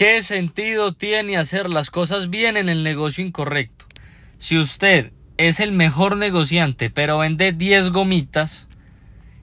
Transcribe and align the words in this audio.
¿Qué 0.00 0.22
sentido 0.22 0.94
tiene 0.94 1.36
hacer 1.36 1.68
las 1.68 1.90
cosas 1.90 2.30
bien 2.30 2.56
en 2.56 2.70
el 2.70 2.82
negocio 2.82 3.22
incorrecto? 3.22 3.84
Si 4.38 4.56
usted 4.56 5.12
es 5.36 5.60
el 5.60 5.72
mejor 5.72 6.16
negociante, 6.16 6.88
pero 6.88 7.18
vende 7.18 7.52
10 7.52 7.90
gomitas, 7.90 8.66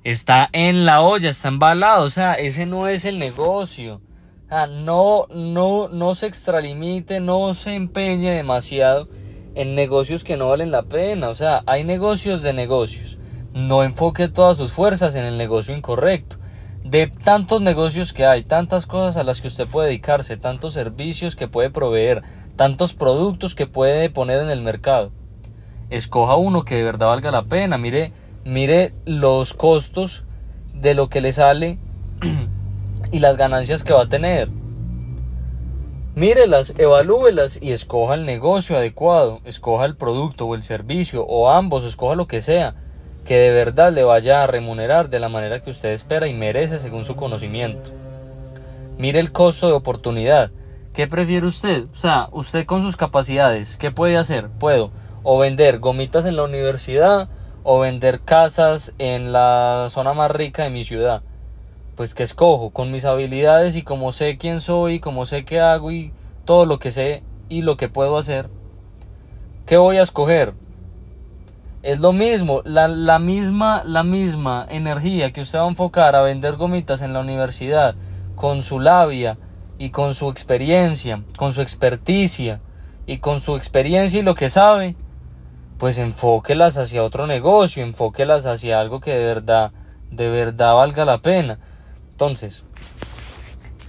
está 0.04 0.50
en 0.54 0.84
la 0.84 1.02
olla, 1.02 1.30
está 1.30 1.50
embalado, 1.50 2.06
o 2.06 2.10
sea, 2.10 2.34
ese 2.34 2.66
no 2.66 2.88
es 2.88 3.06
el 3.06 3.20
negocio. 3.20 4.02
O 4.48 4.50
sea, 4.50 4.66
no, 4.66 5.28
no, 5.30 5.90
no 5.90 6.16
se 6.16 6.26
extralimite, 6.26 7.20
no 7.20 7.54
se 7.54 7.76
empeñe 7.76 8.32
demasiado 8.32 9.10
en 9.54 9.76
negocios 9.76 10.24
que 10.24 10.38
no 10.38 10.50
valen 10.50 10.72
la 10.72 10.82
pena. 10.82 11.30
O 11.30 11.36
sea, 11.36 11.62
hay 11.68 11.84
negocios 11.84 12.42
de 12.42 12.54
negocios. 12.54 13.20
No 13.54 13.84
enfoque 13.84 14.28
todas 14.28 14.58
sus 14.58 14.74
fuerzas 14.74 15.14
en 15.14 15.26
el 15.26 15.38
negocio 15.38 15.78
incorrecto 15.78 16.40
de 16.90 17.08
tantos 17.08 17.62
negocios 17.62 18.14
que 18.14 18.26
hay, 18.26 18.44
tantas 18.44 18.86
cosas 18.86 19.18
a 19.18 19.24
las 19.24 19.42
que 19.42 19.48
usted 19.48 19.68
puede 19.68 19.90
dedicarse, 19.90 20.38
tantos 20.38 20.74
servicios 20.74 21.36
que 21.36 21.50
puede 21.50 21.70
proveer, 21.70 22.24
tantos 22.56 22.94
productos 22.94 23.56
que 23.56 23.68
puede 23.68 24.10
poner 24.10 24.42
en 24.42 24.50
el 24.50 24.62
mercado. 24.62 25.12
Escoja 25.90 26.38
uno 26.38 26.64
que 26.64 26.76
de 26.76 26.84
verdad 26.84 27.08
valga 27.08 27.32
la 27.32 27.44
pena, 27.44 27.78
mire, 27.78 28.14
mire 28.46 28.94
los 29.06 29.54
costos 29.54 30.24
de 30.74 30.94
lo 30.94 31.10
que 31.10 31.20
le 31.20 31.34
sale 31.34 31.78
y 33.12 33.20
las 33.20 33.36
ganancias 33.36 33.84
que 33.84 33.94
va 33.94 34.04
a 34.04 34.10
tener. 34.10 34.48
Mírelas, 36.16 36.74
evalúelas 36.78 37.60
y 37.62 37.72
escoja 37.72 38.16
el 38.16 38.26
negocio 38.26 38.78
adecuado, 38.78 39.42
escoja 39.44 39.86
el 39.86 39.96
producto 39.96 40.46
o 40.46 40.56
el 40.56 40.64
servicio 40.64 41.26
o 41.26 41.50
ambos, 41.50 41.84
escoja 41.84 42.16
lo 42.16 42.28
que 42.28 42.40
sea 42.40 42.76
que 43.28 43.38
de 43.38 43.52
verdad 43.52 43.92
le 43.92 44.06
vaya 44.06 44.42
a 44.42 44.48
remunerar 44.48 45.10
de 45.10 45.20
la 45.20 45.28
manera 45.28 45.60
que 45.62 45.70
usted 45.70 45.90
espera 45.90 46.28
y 46.28 46.34
merece 46.34 46.80
según 46.80 47.04
su 47.04 47.18
conocimiento. 47.18 47.92
Mire 48.98 49.20
el 49.20 49.34
costo 49.34 49.68
de 49.68 49.74
oportunidad. 49.74 50.50
¿Qué 50.94 51.08
prefiere 51.08 51.46
usted? 51.46 51.84
O 51.92 51.96
sea, 51.96 52.30
usted 52.32 52.66
con 52.66 52.84
sus 52.84 52.96
capacidades, 52.96 53.76
¿qué 53.76 53.92
puede 53.92 54.18
hacer? 54.18 54.48
Puedo 54.60 54.92
o 55.24 55.38
vender 55.38 55.80
gomitas 55.80 56.26
en 56.26 56.38
la 56.38 56.44
universidad 56.44 57.28
o 57.64 57.80
vender 57.80 58.22
casas 58.22 58.94
en 58.98 59.34
la 59.34 59.88
zona 59.90 60.14
más 60.14 60.32
rica 60.32 60.64
de 60.64 60.70
mi 60.70 60.86
ciudad. 60.86 61.22
Pues 61.98 62.16
que 62.16 62.24
escojo 62.24 62.70
con 62.70 62.92
mis 62.92 63.04
habilidades 63.04 63.76
y 63.76 63.84
como 63.84 64.14
sé 64.14 64.38
quién 64.38 64.62
soy, 64.62 65.02
como 65.02 65.26
sé 65.26 65.44
qué 65.44 65.60
hago 65.60 65.92
y 65.92 66.14
todo 66.46 66.66
lo 66.66 66.80
que 66.80 66.92
sé 66.92 67.24
y 67.50 67.62
lo 67.62 67.76
que 67.76 67.90
puedo 67.90 68.18
hacer. 68.18 68.48
¿Qué 69.66 69.76
voy 69.76 69.98
a 69.98 70.04
escoger? 70.04 70.54
Es 71.84 72.00
lo 72.00 72.12
mismo, 72.12 72.62
la, 72.66 72.88
la, 72.88 73.20
misma, 73.20 73.84
la 73.86 74.04
misma 74.04 74.66
energía 74.70 75.32
que 75.32 75.42
usted 75.42 75.60
va 75.60 75.66
a 75.66 75.70
enfocar 75.70 76.16
a 76.16 76.22
vender 76.22 76.56
gomitas 76.56 77.02
en 77.02 77.14
la 77.14 77.20
universidad 77.20 77.96
con 78.36 78.62
su 78.62 78.80
labia 78.80 79.38
y 79.78 79.92
con 79.92 80.16
su 80.16 80.30
experiencia, 80.30 81.24
con 81.38 81.54
su 81.54 81.62
experticia 81.62 82.62
y 83.06 83.20
con 83.20 83.40
su 83.40 83.56
experiencia 83.56 84.20
y 84.20 84.24
lo 84.24 84.34
que 84.34 84.50
sabe, 84.50 84.96
pues 85.78 86.00
enfóquelas 86.00 86.78
hacia 86.78 87.04
otro 87.04 87.28
negocio, 87.28 87.84
enfóquelas 87.84 88.48
hacia 88.48 88.80
algo 88.80 89.00
que 89.00 89.14
de 89.14 89.24
verdad, 89.24 89.72
de 90.12 90.30
verdad 90.30 90.74
valga 90.74 91.06
la 91.06 91.22
pena. 91.22 91.60
Entonces, 92.12 92.64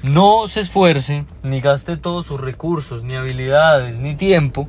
no 0.03 0.47
se 0.47 0.61
esfuerce, 0.61 1.25
ni 1.43 1.61
gaste 1.61 1.97
todos 1.97 2.27
sus 2.27 2.41
recursos, 2.41 3.03
ni 3.03 3.17
habilidades, 3.17 3.99
ni 3.99 4.15
tiempo 4.15 4.69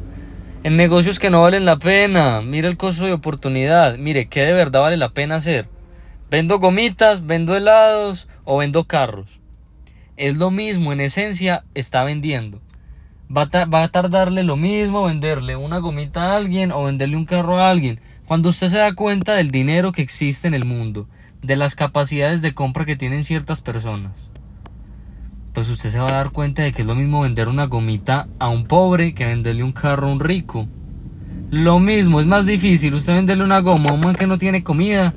en 0.64 0.76
negocios 0.76 1.20
que 1.20 1.30
no 1.30 1.42
valen 1.42 1.66
la 1.66 1.80
pena. 1.80 2.42
Mire 2.42 2.68
el 2.68 2.78
costo 2.78 3.06
de 3.06 3.14
oportunidad. 3.14 3.98
Mire, 3.98 4.28
¿qué 4.28 4.42
de 4.42 4.54
verdad 4.54 4.82
vale 4.82 4.98
la 4.98 5.10
pena 5.10 5.36
hacer? 5.36 5.70
¿Vendo 6.30 6.60
gomitas, 6.60 7.26
vendo 7.26 7.56
helados 7.56 8.28
o 8.44 8.58
vendo 8.58 8.84
carros? 8.84 9.40
Es 10.18 10.38
lo 10.38 10.52
mismo, 10.52 10.92
en 10.92 11.00
esencia, 11.00 11.64
está 11.74 12.04
vendiendo. 12.04 12.62
Va 13.36 13.48
a, 13.52 13.66
va 13.66 13.84
a 13.84 13.88
tardarle 13.88 14.44
lo 14.44 14.58
mismo 14.58 15.06
venderle 15.06 15.56
una 15.56 15.78
gomita 15.78 16.34
a 16.34 16.36
alguien 16.36 16.72
o 16.72 16.84
venderle 16.84 17.16
un 17.16 17.26
carro 17.26 17.60
a 17.60 17.70
alguien. 17.70 18.02
Cuando 18.28 18.50
usted 18.50 18.68
se 18.68 18.78
da 18.78 18.94
cuenta 18.94 19.36
del 19.36 19.52
dinero 19.52 19.92
que 19.92 20.02
existe 20.02 20.48
en 20.48 20.54
el 20.54 20.66
mundo, 20.66 21.08
de 21.42 21.56
las 21.56 21.76
capacidades 21.76 22.42
de 22.42 22.54
compra 22.54 22.86
que 22.86 22.98
tienen 22.98 23.24
ciertas 23.24 23.62
personas 23.62 24.29
pues 25.60 25.68
usted 25.68 25.90
se 25.90 26.00
va 26.00 26.08
a 26.08 26.14
dar 26.14 26.30
cuenta 26.30 26.62
de 26.62 26.72
que 26.72 26.84
es 26.84 26.88
lo 26.88 26.96
mismo 26.96 27.20
vender 27.20 27.50
una 27.50 27.66
gomita 27.66 28.30
a 28.40 28.48
un 28.48 28.64
pobre 28.64 29.14
que 29.14 29.26
venderle 29.26 29.62
un 29.62 29.74
carro 29.74 30.08
a 30.08 30.12
un 30.14 30.22
rico. 30.22 30.70
Lo 31.52 31.80
mismo, 31.80 32.22
es 32.22 32.26
más 32.26 32.46
difícil 32.46 32.94
usted 32.94 33.14
venderle 33.14 33.44
una 33.44 33.60
goma 33.60 33.90
a 33.90 33.94
un 33.94 34.00
man 34.00 34.16
que 34.16 34.26
no 34.26 34.38
tiene 34.38 34.64
comida 34.64 35.14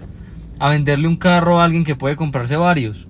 a 0.58 0.68
venderle 0.68 1.06
un 1.06 1.14
carro 1.14 1.60
a 1.60 1.64
alguien 1.64 1.84
que 1.84 1.94
puede 1.94 2.16
comprarse 2.16 2.56
varios. 2.56 3.06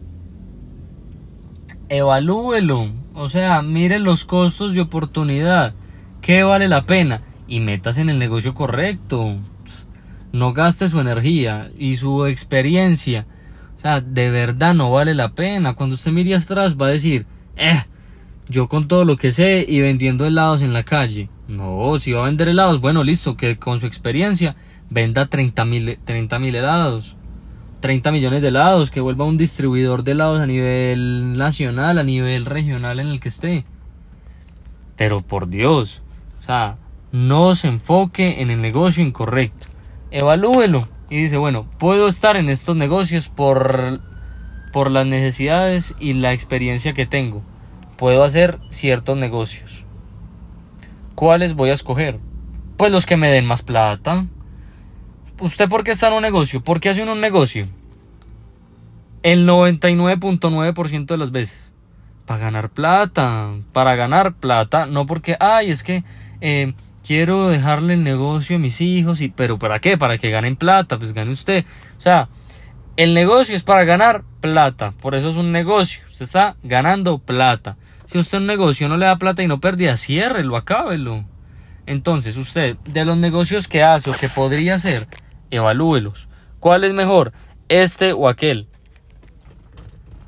Evalúelo, 1.88 2.90
o 3.14 3.30
sea, 3.30 3.62
mire 3.62 3.98
los 3.98 4.26
costos 4.26 4.74
de 4.74 4.82
oportunidad, 4.82 5.72
qué 6.20 6.42
vale 6.42 6.68
la 6.68 6.84
pena 6.84 7.22
y 7.48 7.60
metas 7.60 7.96
en 7.96 8.10
el 8.10 8.18
negocio 8.18 8.52
correcto. 8.52 9.36
No 10.32 10.52
gaste 10.52 10.86
su 10.86 11.00
energía 11.00 11.70
y 11.78 11.96
su 11.96 12.26
experiencia 12.26 13.26
o 13.82 13.84
sea, 13.84 14.00
de 14.00 14.30
verdad 14.30 14.74
no 14.74 14.92
vale 14.92 15.12
la 15.12 15.32
pena. 15.32 15.74
Cuando 15.74 15.96
usted 15.96 16.12
mire 16.12 16.36
atrás 16.36 16.80
va 16.80 16.86
a 16.86 16.90
decir, 16.90 17.26
eh, 17.56 17.82
yo 18.48 18.68
con 18.68 18.86
todo 18.86 19.04
lo 19.04 19.16
que 19.16 19.32
sé 19.32 19.66
y 19.68 19.80
vendiendo 19.80 20.24
helados 20.24 20.62
en 20.62 20.72
la 20.72 20.84
calle. 20.84 21.28
No, 21.48 21.98
si 21.98 22.12
va 22.12 22.20
a 22.20 22.26
vender 22.26 22.48
helados, 22.48 22.80
bueno, 22.80 23.02
listo, 23.02 23.36
que 23.36 23.58
con 23.58 23.80
su 23.80 23.86
experiencia 23.86 24.54
venda 24.88 25.26
30 25.26 25.64
mil 25.64 25.98
30 26.04 26.36
helados. 26.36 27.16
30 27.80 28.12
millones 28.12 28.40
de 28.40 28.48
helados, 28.48 28.92
que 28.92 29.00
vuelva 29.00 29.24
un 29.24 29.36
distribuidor 29.36 30.04
de 30.04 30.12
helados 30.12 30.40
a 30.40 30.46
nivel 30.46 31.36
nacional, 31.36 31.98
a 31.98 32.04
nivel 32.04 32.44
regional 32.44 33.00
en 33.00 33.08
el 33.08 33.18
que 33.18 33.30
esté. 33.30 33.64
Pero 34.94 35.22
por 35.22 35.48
Dios, 35.48 36.04
o 36.38 36.42
sea, 36.44 36.76
no 37.10 37.56
se 37.56 37.66
enfoque 37.66 38.42
en 38.42 38.52
el 38.52 38.60
negocio 38.60 39.04
incorrecto. 39.04 39.66
Evalúelo 40.12 40.86
y 41.12 41.16
dice, 41.18 41.36
bueno, 41.36 41.66
puedo 41.76 42.08
estar 42.08 42.38
en 42.38 42.48
estos 42.48 42.74
negocios 42.74 43.28
por, 43.28 44.00
por 44.72 44.90
las 44.90 45.04
necesidades 45.04 45.94
y 46.00 46.14
la 46.14 46.32
experiencia 46.32 46.94
que 46.94 47.04
tengo. 47.04 47.42
Puedo 47.98 48.24
hacer 48.24 48.58
ciertos 48.70 49.18
negocios. 49.18 49.84
¿Cuáles 51.14 51.52
voy 51.52 51.68
a 51.68 51.74
escoger? 51.74 52.18
Pues 52.78 52.92
los 52.92 53.04
que 53.04 53.18
me 53.18 53.30
den 53.30 53.44
más 53.44 53.60
plata. 53.60 54.24
¿Usted 55.38 55.68
por 55.68 55.84
qué 55.84 55.90
está 55.90 56.08
en 56.08 56.14
un 56.14 56.22
negocio? 56.22 56.64
¿Por 56.64 56.80
qué 56.80 56.88
hace 56.88 57.02
uno 57.02 57.12
un 57.12 57.20
negocio? 57.20 57.68
El 59.22 59.46
99.9% 59.46 61.04
de 61.04 61.18
las 61.18 61.30
veces. 61.30 61.74
Para 62.24 62.40
ganar 62.40 62.70
plata. 62.70 63.50
Para 63.74 63.96
ganar 63.96 64.32
plata. 64.32 64.86
No 64.86 65.04
porque, 65.04 65.36
ay, 65.38 65.72
es 65.72 65.82
que 65.82 66.04
eh, 66.40 66.72
quiero 67.04 67.48
dejarle 67.48 67.94
el 67.94 68.04
negocio 68.04 68.56
a 68.56 68.58
mis 68.58 68.80
hijos, 68.80 69.20
y, 69.20 69.28
pero 69.28 69.58
¿para 69.58 69.78
qué? 69.78 69.98
Para 69.98 70.18
que 70.18 70.30
ganen 70.30 70.56
plata, 70.56 70.98
pues 70.98 71.12
gane 71.12 71.30
usted. 71.30 71.64
O 71.98 72.00
sea, 72.00 72.28
el 72.96 73.14
negocio 73.14 73.56
es 73.56 73.62
para 73.62 73.84
ganar 73.84 74.22
plata, 74.40 74.92
por 75.00 75.14
eso 75.14 75.30
es 75.30 75.36
un 75.36 75.52
negocio, 75.52 76.04
usted 76.06 76.24
está 76.24 76.56
ganando 76.62 77.18
plata. 77.18 77.76
Si 78.06 78.18
usted 78.18 78.38
un 78.38 78.46
negocio 78.46 78.88
no 78.88 78.96
le 78.96 79.06
da 79.06 79.16
plata 79.16 79.42
y 79.42 79.46
no 79.46 79.60
pérdida, 79.60 79.96
ciérrelo, 79.96 80.56
acábelo. 80.56 81.24
Entonces, 81.86 82.36
usted, 82.36 82.76
de 82.84 83.04
los 83.04 83.16
negocios 83.16 83.68
que 83.68 83.82
hace 83.82 84.10
o 84.10 84.12
que 84.12 84.28
podría 84.28 84.74
hacer, 84.74 85.06
evalúelos. 85.50 86.28
¿Cuál 86.60 86.84
es 86.84 86.92
mejor? 86.92 87.32
¿Este 87.68 88.12
o 88.12 88.28
aquel? 88.28 88.68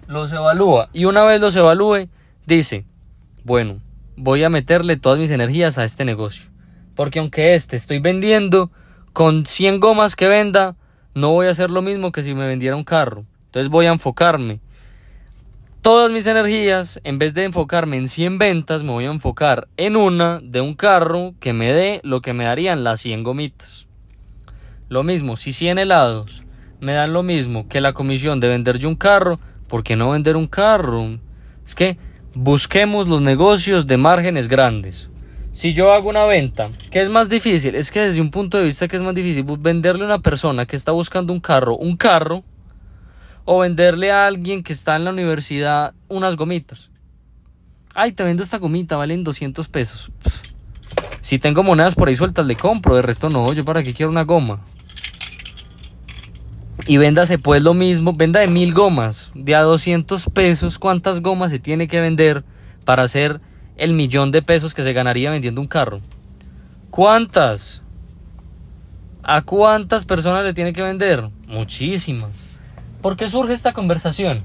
Los 0.07 0.33
evalúa 0.33 0.89
y 0.93 1.05
una 1.05 1.25
vez 1.25 1.41
los 1.41 1.55
evalúe, 1.57 2.09
dice, 2.47 2.85
bueno, 3.45 3.81
voy 4.17 4.43
a 4.43 4.51
meterle 4.51 4.97
todas 4.97 5.19
mis 5.19 5.31
energías 5.31 5.79
a 5.79 5.85
este 5.85 6.05
negocio. 6.05 6.54
Porque 6.95 7.19
aunque 7.19 7.55
este 7.55 7.77
estoy 7.77 7.99
vendiendo, 7.99 8.71
con 9.13 9.47
100 9.47 9.81
gomas 9.81 10.17
que 10.17 10.29
venda, 10.29 10.77
no 11.15 11.31
voy 11.31 11.47
a 11.47 11.51
hacer 11.51 11.71
lo 11.71 11.83
mismo 11.83 12.13
que 12.13 12.23
si 12.23 12.35
me 12.35 12.47
vendiera 12.47 12.77
un 12.77 12.85
carro. 12.85 13.25
Entonces 13.47 13.69
voy 13.69 13.87
a 13.87 13.93
enfocarme. 13.93 14.61
Todas 15.83 16.11
mis 16.11 16.27
energías, 16.27 17.01
en 17.05 17.19
vez 17.19 17.35
de 17.35 17.45
enfocarme 17.45 17.99
en 17.99 18.09
100 18.09 18.39
ventas, 18.39 18.83
me 18.83 18.91
voy 18.91 19.05
a 19.05 19.13
enfocar 19.13 19.69
en 19.77 19.97
una 19.97 20.41
de 20.43 20.61
un 20.61 20.75
carro 20.75 21.35
que 21.41 21.53
me 21.53 21.73
dé 21.73 22.01
lo 22.03 22.23
que 22.23 22.33
me 22.33 22.45
darían 22.45 22.85
las 22.85 23.01
100 23.03 23.23
gomitas. 23.23 23.87
Lo 24.89 25.03
mismo, 25.03 25.37
si 25.37 25.53
100 25.53 25.79
helados 25.79 26.43
me 26.81 26.95
dan 26.95 27.13
lo 27.13 27.23
mismo 27.23 27.69
que 27.69 27.81
la 27.81 27.93
comisión 27.93 28.41
de 28.41 28.49
vender 28.49 28.79
yo 28.79 28.89
un 28.89 28.97
carro, 28.97 29.39
¿por 29.69 29.85
qué 29.85 29.95
no 29.95 30.11
vender 30.11 30.37
un 30.37 30.47
carro? 30.47 31.19
Es 31.65 31.75
que 31.75 31.99
busquemos 32.35 33.07
los 33.07 33.21
negocios 33.21 33.87
de 33.87 33.97
márgenes 33.97 34.49
grandes. 34.49 35.11
Si 35.55 35.73
yo 35.73 35.93
hago 35.93 36.09
una 36.09 36.25
venta, 36.25 36.69
¿qué 36.91 37.01
es 37.01 37.09
más 37.09 37.29
difícil? 37.29 37.77
Es 37.77 37.93
que 37.93 38.01
desde 38.01 38.21
un 38.21 38.33
punto 38.33 38.59
de 38.59 38.65
vista 38.65 38.89
que 38.89 38.97
es 38.97 39.03
más 39.03 39.15
difícil 39.15 39.45
venderle 39.61 40.03
a 40.03 40.07
una 40.07 40.19
persona 40.19 40.67
que 40.67 40.75
está 40.75 40.91
buscando 40.91 41.33
un 41.33 41.39
carro, 41.39 41.77
un 41.77 41.97
carro, 41.97 42.43
o 43.45 43.61
venderle 43.61 44.11
a 44.11 44.27
alguien 44.27 44.65
que 44.65 44.73
está 44.73 44.97
en 44.97 45.05
la 45.05 45.13
universidad 45.13 45.95
unas 46.09 46.35
gomitas. 46.35 46.91
Ay, 47.95 48.11
te 48.11 48.25
vendo 48.25 48.43
esta 48.43 48.59
gomita, 48.59 48.97
valen 48.97 49.23
200 49.23 49.69
pesos. 49.69 50.11
Si 51.21 51.39
tengo 51.39 51.63
monedas 51.63 51.95
por 51.95 52.09
ahí 52.09 52.17
sueltas, 52.17 52.45
le 52.47 52.57
compro, 52.57 52.97
de 52.97 53.03
resto 53.03 53.31
no, 53.31 53.53
yo 53.53 53.65
para 53.65 53.85
qué 53.85 53.95
quiero 53.95 54.11
una 54.11 54.25
goma. 54.25 54.61
Y 56.89 56.97
véndase 56.97 57.39
pues 57.39 57.63
lo 57.63 57.75
mismo, 57.75 58.13
venda 58.13 58.41
de 58.41 58.49
mil 58.49 58.75
gomas, 58.75 59.31
de 59.37 59.55
a 59.55 59.63
200 59.63 60.31
pesos, 60.31 60.81
¿cuántas 60.81 61.21
gomas 61.21 61.53
se 61.53 61.61
tiene 61.61 61.87
que 61.87 62.01
vender 62.01 62.43
para 62.85 63.05
hacer 63.05 63.41
el 63.77 63.93
millón 63.93 64.31
de 64.31 64.43
pesos 64.43 64.75
que 64.75 64.83
se 64.83 64.93
ganaría 64.93 65.31
vendiendo 65.31 65.61
un 65.61 65.67
carro? 65.67 66.01
¿Cuántas? 66.91 67.83
¿A 69.23 69.43
cuántas 69.43 70.05
personas 70.05 70.45
le 70.45 70.55
tiene 70.55 70.73
que 70.73 70.83
vender? 70.83 71.29
Muchísimas. 71.47 72.31
¿Por 73.01 73.17
qué 73.17 73.29
surge 73.29 73.53
esta 73.53 73.73
conversación? 73.73 74.43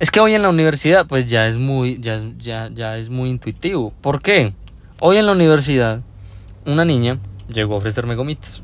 Es 0.00 0.10
que 0.10 0.20
hoy 0.20 0.34
en 0.34 0.42
la 0.42 0.48
universidad, 0.48 1.06
pues 1.06 1.28
ya 1.28 1.46
es 1.46 1.56
muy, 1.56 1.98
ya, 2.00 2.20
ya, 2.38 2.70
ya 2.72 2.96
es 2.96 3.10
muy 3.10 3.30
intuitivo. 3.30 3.92
¿Por 4.00 4.22
qué? 4.22 4.54
Hoy 5.00 5.18
en 5.18 5.26
la 5.26 5.32
universidad, 5.32 6.00
una 6.64 6.84
niña 6.84 7.18
llegó 7.48 7.74
a 7.74 7.78
ofrecerme 7.78 8.14
gomitas. 8.14 8.62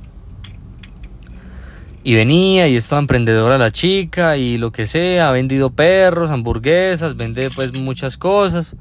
Y 2.02 2.14
venía 2.14 2.68
y 2.68 2.76
estaba 2.76 3.00
emprendedora 3.00 3.58
la 3.58 3.70
chica 3.70 4.36
y 4.36 4.58
lo 4.58 4.70
que 4.70 4.86
sea, 4.86 5.28
ha 5.28 5.32
vendido 5.32 5.70
perros, 5.70 6.30
hamburguesas, 6.30 7.16
vende 7.16 7.50
pues 7.50 7.76
muchas 7.76 8.16
cosas. 8.16 8.76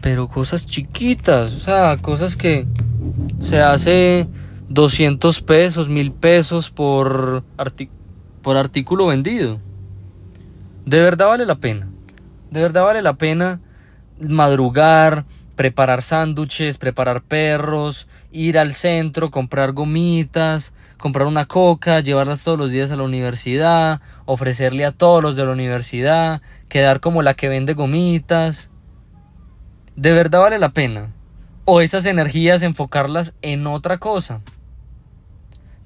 Pero 0.00 0.28
cosas 0.28 0.66
chiquitas, 0.66 1.54
o 1.54 1.60
sea, 1.60 1.96
cosas 1.98 2.36
que 2.36 2.66
se 3.38 3.60
hace 3.60 4.28
200 4.68 5.40
pesos, 5.42 5.88
1000 5.88 6.12
pesos 6.12 6.70
por, 6.70 7.44
por 8.42 8.56
artículo 8.56 9.06
vendido. 9.06 9.60
De 10.86 11.00
verdad 11.00 11.28
vale 11.28 11.44
la 11.44 11.56
pena. 11.56 11.88
De 12.50 12.60
verdad 12.60 12.84
vale 12.84 13.02
la 13.02 13.14
pena 13.14 13.60
madrugar, 14.20 15.24
preparar 15.56 16.02
sándwiches, 16.02 16.78
preparar 16.78 17.22
perros, 17.22 18.08
ir 18.32 18.58
al 18.58 18.72
centro, 18.72 19.30
comprar 19.30 19.72
gomitas, 19.72 20.72
comprar 20.96 21.26
una 21.26 21.46
coca, 21.46 22.00
llevarlas 22.00 22.44
todos 22.44 22.58
los 22.58 22.70
días 22.70 22.90
a 22.90 22.96
la 22.96 23.02
universidad, 23.02 24.00
ofrecerle 24.24 24.84
a 24.84 24.92
todos 24.92 25.22
los 25.22 25.36
de 25.36 25.44
la 25.44 25.52
universidad, 25.52 26.42
quedar 26.68 27.00
como 27.00 27.22
la 27.22 27.34
que 27.34 27.48
vende 27.48 27.74
gomitas. 27.74 28.70
¿De 30.00 30.12
verdad 30.12 30.40
vale 30.40 30.58
la 30.58 30.70
pena? 30.70 31.12
¿O 31.66 31.82
esas 31.82 32.06
energías 32.06 32.62
enfocarlas 32.62 33.34
en 33.42 33.66
otra 33.66 33.98
cosa? 33.98 34.40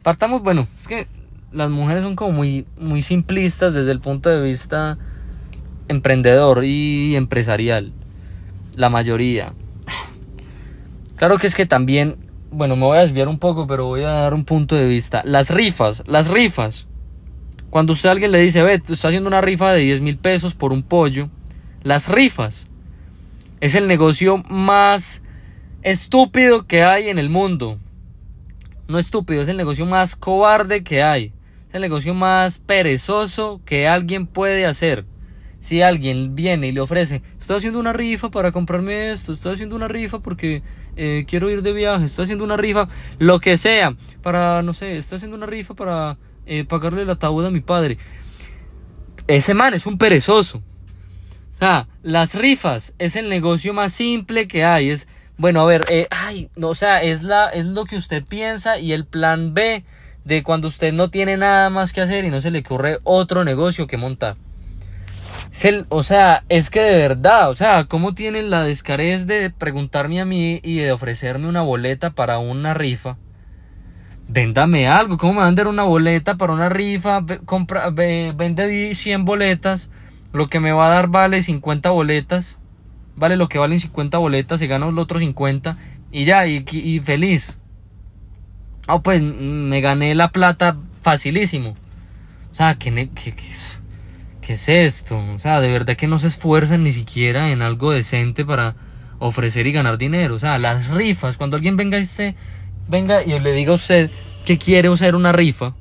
Partamos, 0.04 0.40
bueno, 0.40 0.68
es 0.78 0.86
que 0.86 1.08
las 1.50 1.68
mujeres 1.68 2.04
son 2.04 2.14
como 2.14 2.30
muy, 2.30 2.64
muy 2.78 3.02
simplistas 3.02 3.74
desde 3.74 3.90
el 3.90 3.98
punto 3.98 4.30
de 4.30 4.40
vista 4.40 4.98
emprendedor 5.88 6.64
y 6.64 7.16
empresarial. 7.16 7.92
La 8.76 8.88
mayoría. 8.88 9.52
Claro 11.16 11.36
que 11.36 11.48
es 11.48 11.56
que 11.56 11.66
también, 11.66 12.14
bueno, 12.52 12.76
me 12.76 12.84
voy 12.84 12.98
a 12.98 13.00
desviar 13.00 13.26
un 13.26 13.40
poco, 13.40 13.66
pero 13.66 13.86
voy 13.86 14.04
a 14.04 14.10
dar 14.10 14.34
un 14.34 14.44
punto 14.44 14.76
de 14.76 14.86
vista. 14.86 15.22
Las 15.24 15.50
rifas, 15.50 16.04
las 16.06 16.30
rifas. 16.30 16.86
Cuando 17.68 17.94
usted 17.94 18.10
a 18.10 18.12
alguien 18.12 18.30
le 18.30 18.38
dice, 18.38 18.62
ve, 18.62 18.74
está 18.74 19.08
haciendo 19.08 19.26
una 19.26 19.40
rifa 19.40 19.72
de 19.72 19.80
10 19.80 20.02
mil 20.02 20.18
pesos 20.18 20.54
por 20.54 20.72
un 20.72 20.84
pollo. 20.84 21.30
Las 21.82 22.08
rifas 22.08 22.68
es 23.64 23.74
el 23.74 23.88
negocio 23.88 24.44
más 24.50 25.22
estúpido 25.80 26.66
que 26.66 26.82
hay 26.82 27.08
en 27.08 27.18
el 27.18 27.30
mundo. 27.30 27.78
No 28.88 28.98
estúpido, 28.98 29.40
es 29.40 29.48
el 29.48 29.56
negocio 29.56 29.86
más 29.86 30.16
cobarde 30.16 30.84
que 30.84 31.02
hay. 31.02 31.32
Es 31.70 31.76
el 31.76 31.80
negocio 31.80 32.12
más 32.12 32.58
perezoso 32.58 33.62
que 33.64 33.88
alguien 33.88 34.26
puede 34.26 34.66
hacer. 34.66 35.06
Si 35.60 35.80
alguien 35.80 36.34
viene 36.34 36.66
y 36.66 36.72
le 36.72 36.82
ofrece, 36.82 37.22
estoy 37.38 37.56
haciendo 37.56 37.80
una 37.80 37.94
rifa 37.94 38.30
para 38.30 38.52
comprarme 38.52 39.12
esto, 39.12 39.32
estoy 39.32 39.54
haciendo 39.54 39.76
una 39.76 39.88
rifa 39.88 40.18
porque 40.18 40.62
eh, 40.96 41.24
quiero 41.26 41.48
ir 41.48 41.62
de 41.62 41.72
viaje, 41.72 42.04
estoy 42.04 42.24
haciendo 42.24 42.44
una 42.44 42.58
rifa, 42.58 42.86
lo 43.18 43.40
que 43.40 43.56
sea, 43.56 43.96
para, 44.20 44.60
no 44.60 44.74
sé, 44.74 44.98
estoy 44.98 45.16
haciendo 45.16 45.38
una 45.38 45.46
rifa 45.46 45.72
para 45.72 46.18
eh, 46.44 46.64
pagarle 46.64 47.00
el 47.00 47.08
ataúd 47.08 47.46
a 47.46 47.50
mi 47.50 47.62
padre. 47.62 47.96
Ese 49.26 49.54
man 49.54 49.72
es 49.72 49.86
un 49.86 49.96
perezoso. 49.96 50.62
O 51.54 51.58
sea, 51.58 51.88
las 52.02 52.34
rifas 52.34 52.94
es 52.98 53.16
el 53.16 53.28
negocio 53.28 53.72
más 53.72 53.92
simple 53.92 54.48
que 54.48 54.64
hay. 54.64 54.90
Es, 54.90 55.08
bueno, 55.36 55.60
a 55.60 55.66
ver, 55.66 55.84
eh, 55.88 56.06
ay, 56.10 56.50
o 56.60 56.74
sea, 56.74 57.02
es, 57.02 57.22
la, 57.22 57.48
es 57.48 57.66
lo 57.66 57.84
que 57.84 57.96
usted 57.96 58.24
piensa 58.24 58.78
y 58.78 58.92
el 58.92 59.06
plan 59.06 59.54
B 59.54 59.84
de 60.24 60.42
cuando 60.42 60.68
usted 60.68 60.92
no 60.92 61.10
tiene 61.10 61.36
nada 61.36 61.70
más 61.70 61.92
que 61.92 62.00
hacer 62.00 62.24
y 62.24 62.30
no 62.30 62.40
se 62.40 62.50
le 62.50 62.60
ocurre 62.60 62.98
otro 63.04 63.44
negocio 63.44 63.86
que 63.86 63.96
montar 63.96 64.36
o 65.88 66.02
sea, 66.02 66.44
es 66.48 66.68
que 66.68 66.80
de 66.80 66.98
verdad, 66.98 67.48
o 67.48 67.54
sea, 67.54 67.84
¿cómo 67.84 68.14
tienen 68.14 68.50
la 68.50 68.62
descarez 68.64 69.26
de 69.26 69.50
preguntarme 69.50 70.20
a 70.20 70.24
mí 70.24 70.60
y 70.64 70.78
de 70.78 70.92
ofrecerme 70.92 71.48
una 71.48 71.62
boleta 71.62 72.10
para 72.10 72.38
una 72.38 72.74
rifa? 72.74 73.16
Véndame 74.26 74.88
algo, 74.88 75.16
¿cómo 75.16 75.34
me 75.34 75.40
van 75.40 75.52
a 75.52 75.56
dar 75.56 75.68
una 75.68 75.84
boleta 75.84 76.36
para 76.36 76.52
una 76.52 76.68
rifa? 76.68 77.24
Compra, 77.44 77.90
vende 77.90 78.94
100 78.94 79.24
boletas, 79.24 79.90
lo 80.34 80.48
que 80.48 80.60
me 80.60 80.72
va 80.72 80.86
a 80.86 80.90
dar 80.90 81.08
vale 81.08 81.40
50 81.40 81.90
boletas, 81.90 82.58
vale 83.16 83.36
lo 83.36 83.48
que 83.48 83.58
valen 83.58 83.78
50 83.78 84.18
boletas, 84.18 84.60
y 84.60 84.66
gano 84.66 84.90
los 84.90 85.04
otros 85.04 85.20
50 85.20 85.76
y 86.10 86.24
ya, 86.24 86.46
y, 86.46 87.00
feliz. 87.00 87.58
Ah, 88.86 89.00
pues 89.00 89.22
me 89.22 89.80
gané 89.80 90.14
la 90.14 90.30
plata 90.30 90.76
facilísimo. 91.02 91.70
O 92.50 92.54
sea, 92.54 92.74
que, 92.76 92.90
que 93.10 93.34
¿qué 94.40 94.52
es 94.52 94.68
esto? 94.68 95.18
O 95.18 95.38
sea, 95.38 95.60
de 95.60 95.70
verdad 95.70 95.96
que 95.96 96.06
no 96.06 96.18
se 96.18 96.26
esfuerzan 96.26 96.82
ni 96.84 96.92
siquiera 96.92 97.50
en 97.50 97.62
algo 97.62 97.92
decente 97.92 98.44
para 98.44 98.76
ofrecer 99.18 99.66
y 99.66 99.72
ganar 99.72 99.98
dinero. 99.98 100.34
O 100.34 100.38
sea, 100.38 100.58
las 100.58 100.88
rifas, 100.88 101.36
cuando 101.36 101.56
alguien 101.56 101.76
venga 101.76 101.98
y 101.98 102.06
venga 102.88 103.22
y 103.22 103.38
le 103.38 103.52
diga 103.52 103.72
a 103.72 103.76
usted 103.76 104.10
que 104.44 104.58
quiere 104.58 104.88
usar 104.88 105.14
una 105.14 105.32
rifa, 105.32 105.74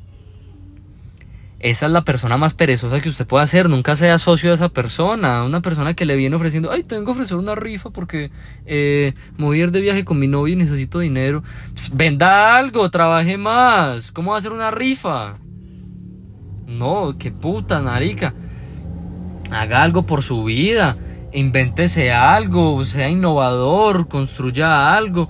esa 1.64 1.86
es 1.88 1.92
la 1.92 2.04
persona 2.04 2.38
más 2.38 2.54
perezosa 2.54 3.00
que 3.00 3.10
usted 3.10 3.26
puede 3.26 3.44
hacer. 3.44 3.70
Nunca 3.70 3.96
sea 3.96 4.18
socio 4.18 4.50
de 4.50 4.56
esa 4.56 4.70
persona. 4.70 5.44
Una 5.44 5.62
persona 5.62 5.94
que 5.94 6.06
le 6.06 6.16
viene 6.16 6.36
ofreciendo, 6.36 6.72
ay, 6.72 6.84
tengo 6.84 7.06
que 7.06 7.12
ofrecer 7.12 7.38
una 7.38 7.56
rifa 7.56 7.90
porque 7.90 8.32
eh, 8.66 9.14
me 9.38 9.46
voy 9.46 9.60
a 9.60 9.64
ir 9.64 9.72
de 9.72 9.82
viaje 9.82 10.06
con 10.06 10.20
mi 10.20 10.28
novio 10.28 10.54
y 10.54 10.58
necesito 10.58 11.00
dinero. 11.00 11.44
Pues, 11.74 11.90
venda 11.96 12.56
algo, 12.58 12.92
trabaje 12.92 13.38
más. 13.38 14.12
¿Cómo 14.12 14.32
va 14.32 14.38
a 14.38 14.40
hacer 14.40 14.52
una 14.52 14.72
rifa? 14.72 15.36
No, 16.68 17.16
qué 17.18 17.32
puta, 17.32 17.82
marica 17.82 18.34
haga 19.54 19.84
algo 19.84 20.04
por 20.06 20.24
su 20.24 20.44
vida, 20.44 20.98
invéntese 21.32 22.12
algo, 22.12 22.84
sea 22.86 23.10
innovador, 23.10 24.08
construya 24.08 24.96
algo, 24.96 25.30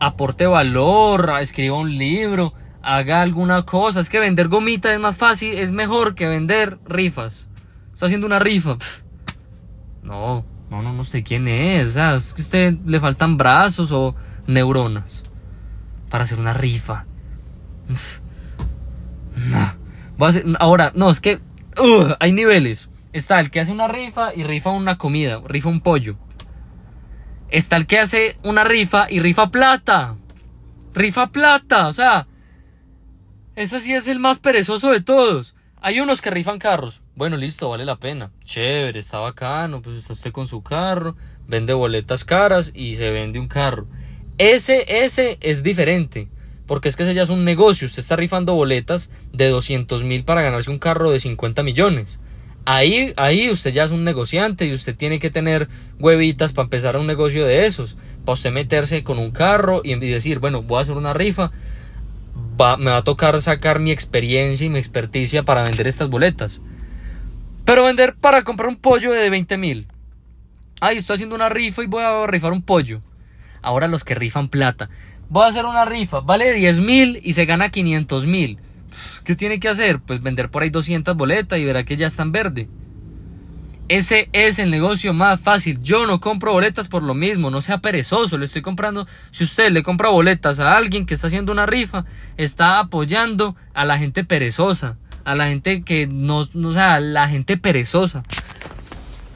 aporte 0.00 0.46
valor, 0.46 1.32
escriba 1.40 1.78
un 1.78 1.96
libro, 1.96 2.52
haga 2.82 3.20
alguna 3.20 3.62
cosa. 3.62 4.00
Es 4.00 4.08
que 4.08 4.20
vender 4.20 4.48
gomitas 4.48 4.92
es 4.92 5.00
más 5.00 5.16
fácil, 5.16 5.54
es 5.54 5.72
mejor 5.72 6.14
que 6.14 6.26
vender 6.26 6.78
rifas. 6.84 7.48
Está 7.92 8.06
haciendo 8.06 8.26
una 8.26 8.38
rifa. 8.38 8.76
No, 10.02 10.44
no, 10.70 10.82
no, 10.82 10.92
no 10.92 11.04
sé 11.04 11.22
quién 11.22 11.48
es. 11.48 11.88
O 11.88 11.92
sea, 11.92 12.14
es 12.14 12.34
que 12.34 12.42
a 12.42 12.44
usted 12.44 12.78
le 12.86 13.00
faltan 13.00 13.36
brazos 13.36 13.92
o 13.92 14.14
neuronas 14.46 15.22
para 16.08 16.24
hacer 16.24 16.38
una 16.38 16.52
rifa. 16.52 17.06
No. 19.36 20.56
ahora, 20.58 20.92
no, 20.94 21.10
es 21.10 21.20
que 21.20 21.36
uh, 21.78 22.14
hay 22.18 22.32
niveles. 22.32 22.88
Está 23.12 23.40
el 23.40 23.50
que 23.50 23.60
hace 23.60 23.72
una 23.72 23.88
rifa 23.88 24.34
y 24.34 24.44
rifa 24.44 24.70
una 24.70 24.96
comida, 24.98 25.40
rifa 25.44 25.68
un 25.68 25.80
pollo. 25.80 26.16
Está 27.50 27.76
el 27.76 27.86
que 27.86 27.98
hace 27.98 28.36
una 28.44 28.62
rifa 28.62 29.06
y 29.10 29.20
rifa 29.20 29.50
plata. 29.50 30.16
Rifa 30.94 31.28
plata, 31.28 31.88
o 31.88 31.92
sea, 31.92 32.26
ese 33.56 33.80
sí 33.80 33.92
es 33.92 34.08
el 34.08 34.18
más 34.18 34.38
perezoso 34.38 34.90
de 34.90 35.00
todos. 35.00 35.54
Hay 35.82 36.00
unos 36.00 36.20
que 36.20 36.30
rifan 36.30 36.58
carros. 36.58 37.00
Bueno, 37.14 37.36
listo, 37.36 37.68
vale 37.68 37.84
la 37.84 37.96
pena. 37.96 38.30
Chévere, 38.44 38.98
está 38.98 39.18
bacano, 39.18 39.80
pues 39.80 39.98
está 39.98 40.12
usted 40.12 40.32
con 40.32 40.46
su 40.46 40.62
carro, 40.62 41.16
vende 41.46 41.72
boletas 41.72 42.24
caras 42.24 42.70
y 42.74 42.96
se 42.96 43.10
vende 43.10 43.38
un 43.38 43.48
carro. 43.48 43.86
Ese, 44.36 44.84
ese 45.04 45.38
es 45.40 45.62
diferente. 45.62 46.28
Porque 46.66 46.88
es 46.88 46.96
que 46.96 47.02
ese 47.02 47.14
ya 47.14 47.22
es 47.22 47.30
un 47.30 47.44
negocio. 47.44 47.86
Usted 47.86 47.98
está 47.98 48.14
rifando 48.14 48.54
boletas 48.54 49.10
de 49.32 49.48
200 49.48 50.04
mil 50.04 50.24
para 50.24 50.42
ganarse 50.42 50.70
un 50.70 50.78
carro 50.78 51.10
de 51.10 51.18
50 51.18 51.62
millones. 51.62 52.20
Ahí, 52.64 53.12
ahí 53.16 53.50
usted 53.50 53.72
ya 53.72 53.84
es 53.84 53.90
un 53.90 54.04
negociante 54.04 54.66
y 54.66 54.74
usted 54.74 54.94
tiene 54.94 55.18
que 55.18 55.30
tener 55.30 55.66
huevitas 55.98 56.52
para 56.52 56.66
empezar 56.66 56.96
un 56.96 57.06
negocio 57.06 57.44
de 57.44 57.66
esos. 57.66 57.96
Para 58.24 58.34
usted 58.34 58.52
meterse 58.52 59.02
con 59.02 59.18
un 59.18 59.30
carro 59.30 59.80
y, 59.82 59.94
decir, 59.96 60.38
bueno, 60.38 60.62
voy 60.62 60.78
a 60.78 60.82
hacer 60.82 60.96
una 60.96 61.12
rifa. 61.12 61.50
Me 62.78 62.90
va 62.90 62.98
a 62.98 63.04
tocar 63.04 63.40
sacar 63.40 63.80
mi 63.80 63.90
experiencia 63.90 64.66
y 64.66 64.70
mi 64.70 64.78
experticia 64.78 65.42
para 65.44 65.62
vender 65.62 65.86
estas 65.86 66.08
boletas. 66.08 66.60
Pero 67.64 67.84
vender 67.84 68.16
para 68.16 68.42
comprar 68.42 68.68
un 68.68 68.76
pollo 68.76 69.12
de 69.12 69.30
20 69.30 69.56
mil. 69.56 69.86
Ay, 70.80 70.96
estoy 70.98 71.14
haciendo 71.14 71.34
una 71.34 71.48
rifa 71.48 71.82
y 71.82 71.86
voy 71.86 72.02
a 72.02 72.26
rifar 72.26 72.52
un 72.52 72.62
pollo. 72.62 73.00
Ahora 73.62 73.88
los 73.88 74.04
que 74.04 74.14
rifan 74.14 74.48
plata. 74.48 74.90
Voy 75.28 75.44
a 75.44 75.48
hacer 75.48 75.64
una 75.64 75.84
rifa, 75.84 76.20
vale 76.20 76.52
10 76.52 76.80
mil 76.80 77.20
y 77.22 77.34
se 77.34 77.46
gana 77.46 77.70
500 77.70 78.26
mil. 78.26 78.58
¿Qué 79.24 79.36
tiene 79.36 79.60
que 79.60 79.68
hacer? 79.68 80.00
Pues 80.00 80.22
vender 80.22 80.50
por 80.50 80.62
ahí 80.62 80.70
200 80.70 81.16
boletas 81.16 81.58
y 81.58 81.64
verá 81.64 81.84
que 81.84 81.96
ya 81.96 82.06
están 82.06 82.32
verde. 82.32 82.68
Ese 83.90 84.28
es 84.32 84.60
el 84.60 84.70
negocio 84.70 85.12
más 85.12 85.40
fácil. 85.40 85.82
Yo 85.82 86.06
no 86.06 86.20
compro 86.20 86.52
boletas 86.52 86.86
por 86.86 87.02
lo 87.02 87.12
mismo, 87.12 87.50
no 87.50 87.60
sea 87.60 87.78
perezoso, 87.78 88.38
le 88.38 88.44
estoy 88.44 88.62
comprando. 88.62 89.08
Si 89.32 89.42
usted 89.42 89.72
le 89.72 89.82
compra 89.82 90.10
boletas 90.10 90.60
a 90.60 90.76
alguien 90.76 91.06
que 91.06 91.14
está 91.14 91.26
haciendo 91.26 91.50
una 91.50 91.66
rifa, 91.66 92.04
está 92.36 92.78
apoyando 92.78 93.56
a 93.74 93.84
la 93.84 93.98
gente 93.98 94.22
perezosa, 94.22 94.96
a 95.24 95.34
la 95.34 95.48
gente 95.48 95.82
que 95.82 96.06
no, 96.06 96.36
o 96.36 96.72
sea, 96.72 97.00
la 97.00 97.28
gente 97.28 97.56
perezosa. 97.56 98.22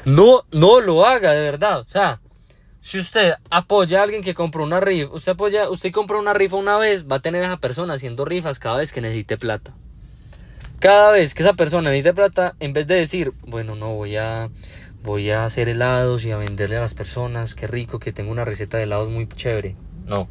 No, 0.05 0.45
no 0.53 0.81
lo 0.81 1.05
haga, 1.05 1.33
de 1.33 1.43
verdad. 1.43 1.81
O 1.81 1.89
sea, 1.89 2.21
si 2.81 3.01
usted 3.01 3.35
apoya 3.51 3.99
a 3.99 4.03
alguien 4.05 4.23
que 4.23 4.35
compró 4.35 4.63
una 4.63 4.79
rifa, 4.79 5.13
usted 5.13 5.33
apoya, 5.33 5.69
usted 5.69 5.91
compró 5.91 6.21
una 6.21 6.33
rifa 6.33 6.55
una 6.55 6.77
vez, 6.77 7.09
va 7.11 7.17
a 7.17 7.23
tener 7.23 7.43
a 7.43 7.47
esa 7.47 7.57
persona 7.57 7.95
haciendo 7.95 8.25
rifas 8.25 8.61
cada 8.61 8.77
vez 8.77 8.93
que 8.93 9.01
necesite 9.01 9.37
plata. 9.37 9.75
Cada 10.79 11.13
vez 11.13 11.35
que 11.35 11.43
esa 11.43 11.55
persona 11.55 11.91
necesite 11.91 12.15
plata, 12.15 12.57
en 12.61 12.73
vez 12.73 12.87
de 12.87 12.97
decir, 12.97 13.33
bueno, 13.47 13.75
no 13.75 13.95
voy 13.95 14.17
a 14.17 14.51
voy 15.05 15.31
a 15.31 15.45
hacer 15.45 15.69
helados 15.69 16.25
y 16.25 16.31
a 16.31 16.39
venderle 16.39 16.79
a 16.79 16.81
las 16.81 16.95
personas, 16.95 17.55
qué 17.55 17.67
rico 17.67 17.99
que 17.99 18.13
tengo 18.13 18.33
una 18.33 18.45
receta 18.45 18.79
de 18.79 18.85
helados 18.85 19.11
muy 19.11 19.29
chévere. 19.29 19.77
No, 20.07 20.29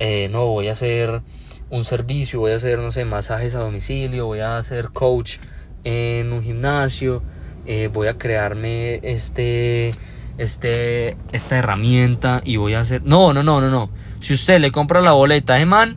eh, 0.00 0.28
no, 0.30 0.46
voy 0.46 0.68
a 0.68 0.72
hacer 0.72 1.22
un 1.70 1.84
servicio, 1.84 2.40
voy 2.40 2.50
a 2.50 2.56
hacer, 2.56 2.80
no 2.80 2.90
sé, 2.90 3.04
masajes 3.04 3.54
a 3.54 3.60
domicilio, 3.60 4.26
voy 4.26 4.40
a 4.40 4.58
hacer 4.58 4.90
coach 4.90 5.38
en 5.84 6.32
un 6.32 6.42
gimnasio, 6.42 7.22
eh, 7.66 7.88
voy 7.92 8.08
a 8.08 8.18
crearme 8.18 9.00
este, 9.04 9.94
este, 10.38 11.16
esta 11.32 11.58
herramienta 11.58 12.42
y 12.44 12.56
voy 12.56 12.74
a 12.74 12.80
hacer... 12.80 13.02
No, 13.04 13.32
no, 13.32 13.44
no, 13.44 13.60
no, 13.60 13.70
no. 13.70 13.90
Si 14.18 14.34
usted 14.34 14.58
le 14.60 14.72
compra 14.72 15.00
la 15.00 15.12
boleta 15.12 15.54
a 15.54 15.64
man, 15.64 15.96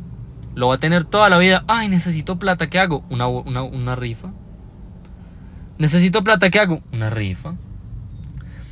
lo 0.55 0.67
va 0.67 0.75
a 0.75 0.77
tener 0.77 1.03
toda 1.03 1.29
la 1.29 1.37
vida. 1.37 1.63
Ay, 1.67 1.89
necesito 1.89 2.39
plata, 2.39 2.69
¿qué 2.69 2.79
hago? 2.79 3.03
Una, 3.09 3.27
una, 3.27 3.63
una 3.63 3.95
rifa. 3.95 4.31
Necesito 5.77 6.23
plata, 6.23 6.49
¿qué 6.49 6.59
hago? 6.59 6.81
Una 6.91 7.09
rifa. 7.09 7.55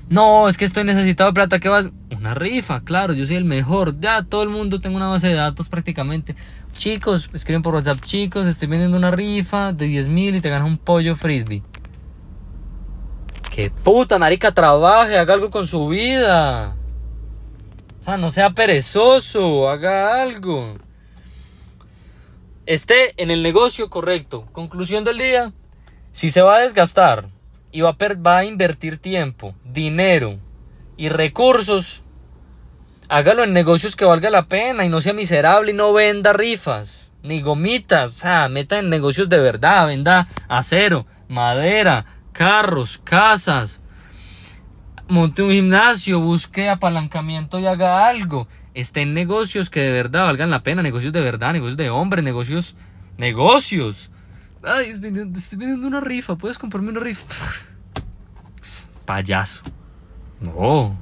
No, 0.09 0.49
es 0.49 0.57
que 0.57 0.65
estoy 0.65 0.83
necesitado 0.83 1.29
de 1.29 1.33
plata, 1.33 1.59
¿qué 1.59 1.69
vas? 1.69 1.89
Una 2.15 2.33
rifa, 2.33 2.81
claro, 2.81 3.13
yo 3.13 3.25
soy 3.25 3.37
el 3.37 3.45
mejor. 3.45 3.99
Ya 3.99 4.23
todo 4.23 4.43
el 4.43 4.49
mundo 4.49 4.81
tengo 4.81 4.97
una 4.97 5.07
base 5.07 5.29
de 5.29 5.35
datos 5.35 5.69
prácticamente. 5.69 6.35
Chicos, 6.73 7.29
escriben 7.33 7.61
por 7.61 7.75
WhatsApp, 7.75 8.01
chicos, 8.01 8.45
estoy 8.45 8.67
vendiendo 8.67 8.97
una 8.97 9.11
rifa 9.11 9.71
de 9.71 9.85
10 9.85 10.09
mil 10.09 10.35
y 10.35 10.41
te 10.41 10.49
ganas 10.49 10.67
un 10.67 10.77
pollo 10.77 11.15
frisbee. 11.15 11.63
Que 13.49 13.69
puta, 13.69 14.19
marica, 14.19 14.53
trabaje, 14.53 15.17
haga 15.17 15.33
algo 15.33 15.49
con 15.49 15.65
su 15.65 15.87
vida. 15.87 16.75
O 18.01 18.03
sea, 18.03 18.17
no 18.17 18.31
sea 18.31 18.49
perezoso, 18.49 19.69
haga 19.69 20.21
algo. 20.21 20.75
Esté 22.71 23.21
en 23.21 23.31
el 23.31 23.43
negocio 23.43 23.89
correcto. 23.89 24.47
Conclusión 24.53 25.03
del 25.03 25.17
día. 25.17 25.51
Si 26.13 26.31
se 26.31 26.41
va 26.41 26.55
a 26.55 26.59
desgastar 26.59 27.27
y 27.69 27.81
va 27.81 27.89
a, 27.89 28.13
va 28.13 28.37
a 28.37 28.45
invertir 28.45 28.97
tiempo, 28.97 29.53
dinero 29.65 30.39
y 30.95 31.09
recursos, 31.09 32.01
hágalo 33.09 33.43
en 33.43 33.51
negocios 33.51 33.97
que 33.97 34.05
valga 34.05 34.29
la 34.29 34.45
pena 34.45 34.85
y 34.85 34.89
no 34.89 35.01
sea 35.01 35.11
miserable 35.11 35.71
y 35.71 35.73
no 35.73 35.91
venda 35.91 36.31
rifas, 36.31 37.11
ni 37.23 37.41
gomitas, 37.41 38.11
o 38.11 38.21
sea, 38.21 38.47
meta 38.47 38.79
en 38.79 38.89
negocios 38.89 39.27
de 39.27 39.41
verdad, 39.41 39.87
venda 39.87 40.29
acero, 40.47 41.05
madera, 41.27 42.05
carros, 42.31 43.01
casas, 43.03 43.81
monte 45.09 45.41
un 45.41 45.51
gimnasio, 45.51 46.21
busque 46.21 46.69
apalancamiento 46.69 47.59
y 47.59 47.65
haga 47.65 48.07
algo. 48.07 48.47
Esté 48.73 49.01
en 49.01 49.13
negocios 49.13 49.69
que 49.69 49.81
de 49.81 49.91
verdad 49.91 50.25
valgan 50.25 50.49
la 50.49 50.63
pena, 50.63 50.81
negocios 50.81 51.11
de 51.11 51.21
verdad, 51.21 51.53
negocios 51.53 51.77
de 51.77 51.89
hombre, 51.89 52.21
negocios, 52.21 52.75
negocios. 53.17 54.09
Ay, 54.63 54.91
estoy 54.91 55.57
vendiendo 55.57 55.87
una 55.87 55.99
rifa, 55.99 56.35
¿puedes 56.35 56.57
comprarme 56.57 56.91
una 56.91 57.01
rifa? 57.01 57.23
Payaso. 59.05 59.63
No. 60.39 60.97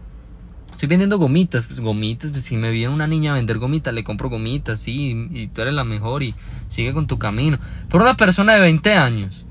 Estoy 0.72 0.88
vendiendo 0.88 1.18
gomitas, 1.18 1.66
pues 1.68 1.82
gomitas, 1.82 2.32
pues 2.32 2.44
si 2.46 2.56
me 2.56 2.72
viene 2.72 2.94
una 2.94 3.06
niña 3.06 3.32
a 3.32 3.36
vender 3.36 3.60
gomitas, 3.60 3.94
le 3.94 4.06
compro 4.06 4.30
gomitas, 4.30 4.80
sí, 4.80 5.28
y 5.30 5.48
tú 5.48 5.62
eres 5.62 5.74
la 5.74 5.84
mejor 5.84 6.24
y 6.24 6.34
sigue 6.70 6.94
con 6.94 7.06
tu 7.06 7.20
camino. 7.20 7.60
Pero 7.90 8.04
una 8.04 8.16
persona 8.16 8.54
de 8.54 8.62
20 8.62 8.94
años, 8.94 9.46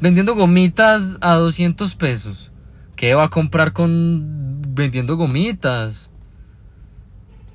vendiendo 0.00 0.34
gomitas 0.34 1.16
a 1.20 1.34
200 1.34 1.94
pesos, 1.94 2.50
¿qué 2.96 3.14
va 3.14 3.26
a 3.26 3.30
comprar 3.30 3.72
con 3.72 4.60
vendiendo 4.66 5.16
gomitas? 5.16 6.10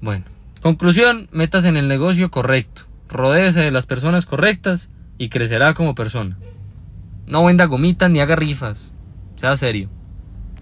Bueno, 0.01 0.25
conclusión, 0.61 1.27
metas 1.31 1.65
en 1.65 1.77
el 1.77 1.87
negocio 1.87 2.31
correcto, 2.31 2.83
rodéese 3.09 3.61
de 3.61 3.71
las 3.71 3.85
personas 3.85 4.25
correctas 4.25 4.91
y 5.17 5.29
crecerá 5.29 5.73
como 5.73 5.95
persona. 5.95 6.37
No 7.27 7.45
venda 7.45 7.65
gomitas 7.65 8.09
ni 8.09 8.19
haga 8.21 8.35
rifas. 8.35 8.93
Sea 9.35 9.55
serio. 9.55 9.89